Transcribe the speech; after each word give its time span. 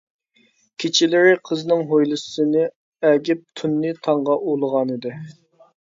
كېچىلىرى 0.83 1.35
قىزنىڭ 1.51 1.85
ھويلىسىنى 1.93 2.65
ئەگىپ 3.11 3.47
تۈننى 3.61 3.97
تاڭغا 4.09 4.43
ئۇلىغانىدى. 4.51 5.19